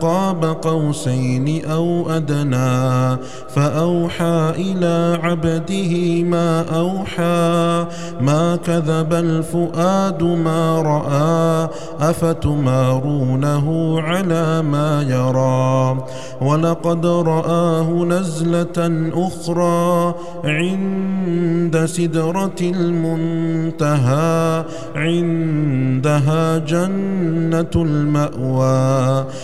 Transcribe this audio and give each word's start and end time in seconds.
قاب 0.00 0.44
قوسين 0.44 1.64
أو 1.64 2.10
أدنى 2.10 3.18
فأوحى 3.48 4.52
إلى 4.56 5.18
عبده 5.22 6.22
ما 6.22 6.64
أوحى 6.76 7.86
ما 8.20 8.56
كذب 8.56 9.12
الفؤاد 9.12 10.22
ما 10.22 10.82
رأى 10.82 11.68
أفتمارونه 12.10 14.00
على 14.00 14.62
ما 14.62 15.02
يرى 15.02 16.04
ولقد 16.40 17.06
رآه 17.06 18.04
نزلة 18.04 19.10
أخرى 19.14 20.14
عند 20.44 21.84
سدرة 21.84 22.60
المنتهى 22.60 24.34
عندها 24.94 26.58
جنة 26.58 27.70
المأوى 27.76 29.26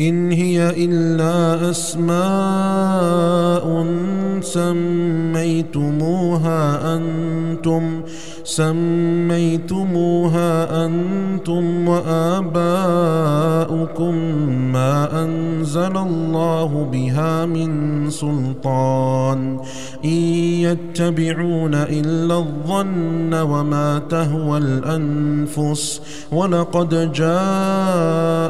إن 0.00 0.32
هي 0.32 0.84
إلا 0.84 1.70
أسماء 1.70 3.40
سميتموها 4.40 6.62
أنتم 6.96 8.02
سميتموها 8.44 9.26
أنتم 10.86 11.88
وآباؤكم 11.88 14.14
ما 14.72 15.24
أنزل 15.24 15.96
الله 15.96 16.88
بها 16.92 17.46
من 17.46 17.70
سلطان. 18.10 19.60
إن 20.04 20.10
يتبعون 20.10 21.74
إلا 21.74 22.38
الظن 22.38 23.34
وما 23.34 23.98
تهوى 23.98 24.58
الأنفس. 24.58 26.00
ولقد 26.32 27.12
من 27.12 28.49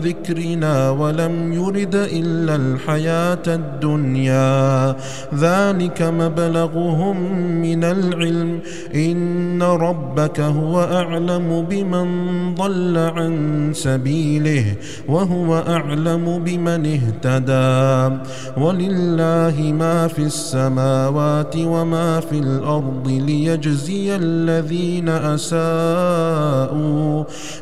ذكرنا 0.00 0.90
ولم 0.90 1.52
يرد 1.52 1.94
إلا 1.94 2.56
الحياة 2.56 3.42
الدنيا. 3.46 4.96
ذلك 5.34 6.02
مبلغهم 6.02 7.16
من 7.62 7.84
العلم. 7.84 8.58
إن 8.94 9.62
ربك 9.62 10.40
هو 10.40 10.80
أعلم 10.80 11.66
بمن 11.70 12.08
ضل 12.54 12.98
عن 12.98 13.34
سبيله 13.74 14.64
وهو 15.08 15.58
أعلم 15.68 16.42
بمن 16.44 16.98
اهتدى. 16.98 18.18
ولله 18.56 19.72
ما 19.78 20.08
في 20.08 20.22
السماوات 20.22 21.56
وما 21.56 22.20
في 22.20 22.38
الأرض 22.38 23.08
ليجزي 23.08 24.16
الذين 24.16 25.08
أساءوا 25.08 25.62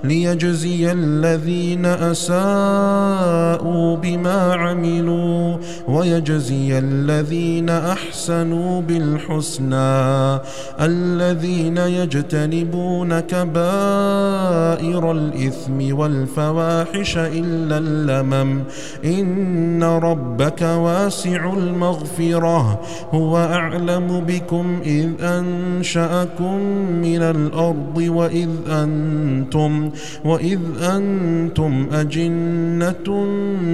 ليجزي 0.04 0.92
الذين 0.92 1.79
أساءوا 1.86 3.60
بما 3.96 4.54
عملوا 4.54 5.56
ويجزي 5.88 6.78
الذين 6.78 7.70
أحسنوا 7.70 8.80
بالحسنى 8.80 10.40
الذين 10.80 11.76
يجتنبون 11.76 13.20
كبائر 13.20 15.12
الإثم 15.12 15.98
والفواحش 15.98 17.18
إلا 17.18 17.78
اللمم 17.78 18.62
إن 19.04 19.82
ربك 19.82 20.62
واسع 20.62 21.52
المغفرة 21.52 22.80
هو 23.14 23.36
أعلم 23.38 24.24
بكم 24.28 24.80
إذ 24.84 25.08
أنشأكم 25.20 26.56
من 27.02 27.22
الأرض 27.22 27.96
وإذ 27.96 28.48
أنتم 28.68 29.90
وإذ 30.24 30.60
أنتم 30.82 31.69
أجنة 31.92 33.26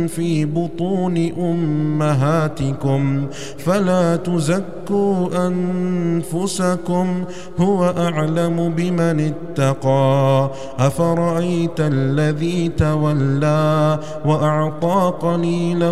في 0.06 0.44
بطون 0.44 1.16
أمهاتكم 1.38 3.26
فلا 3.58 4.16
تزكوا 4.16 4.75
أنفسكم 5.46 7.24
هو 7.60 7.84
أعلم 7.98 8.72
بمن 8.76 9.32
اتقى. 9.32 10.50
أفرأيت 10.78 11.80
الذي 11.80 12.68
تولى 12.68 13.98
وأعطى 14.26 15.12
قليلا 15.20 15.90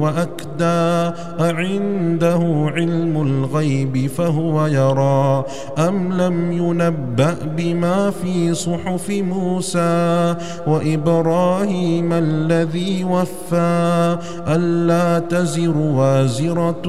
وأكدى. 0.00 1.16
أعنده 1.40 2.70
علم 2.76 3.22
الغيب 3.22 4.06
فهو 4.06 4.66
يرى. 4.66 5.44
أم 5.78 6.12
لم 6.12 6.52
ينبأ 6.52 7.34
بما 7.56 8.10
في 8.10 8.54
صحف 8.54 9.10
موسى 9.10 10.36
وإبراهيم 10.66 12.12
الذي 12.12 13.04
وفى؟ 13.04 14.18
ألا 14.48 15.18
تزر 15.18 15.76
وازرة 15.76 16.82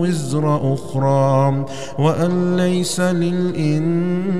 وزر 0.00 0.67
أخرى 0.74 1.64
وأن 1.98 2.56
ليس 2.56 3.00
للإنسان 3.00 4.38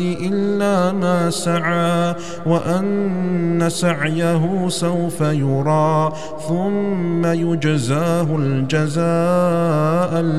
إلا 0.00 0.92
ما 0.92 1.30
سعى 1.30 2.14
وأن 2.46 3.64
سعيه 3.68 4.68
سوف 4.68 5.20
يرى 5.20 6.12
ثم 6.48 7.26
يجزاه 7.26 8.36
الجزاء 8.36 10.20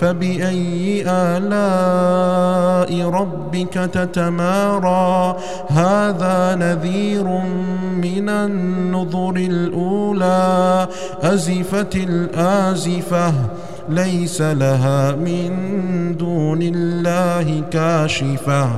فبأي 0.00 1.04
آلاء 1.06 3.10
ربك 3.10 3.74
تتمارى؟ 3.74 5.36
هذا 5.68 6.54
نذير 6.54 7.24
من 8.02 8.28
النذر 8.28 9.36
الأولى. 9.36 10.88
أزفت 11.22 11.96
الآزفة. 11.96 13.32
ليس 13.90 14.42
لها 14.42 15.12
من 15.12 15.50
دون 16.16 16.62
الله 16.62 17.62
كاشفة. 17.70 18.68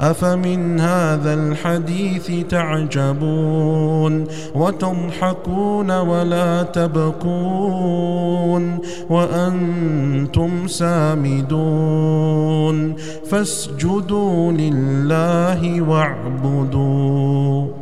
أفمن 0.00 0.80
هذا 0.80 1.34
الحديث 1.34 2.30
تعجبون 2.48 4.24
وتضحكون 4.54 5.90
ولا 5.90 6.62
تبكون 6.62 8.78
وأنتم 9.10 10.66
سامدون. 10.66 12.42
فاسجدوا 13.30 14.52
لله 14.52 15.80
واعبدوا. 15.80 17.81